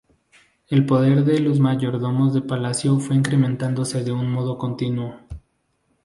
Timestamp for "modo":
4.31-4.57